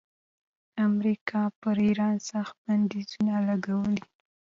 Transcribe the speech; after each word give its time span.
امریکا 0.87 1.41
پر 1.59 1.75
ایران 1.87 2.15
سخت 2.29 2.55
بندیزونه 2.65 3.35
لګولي. 3.47 4.03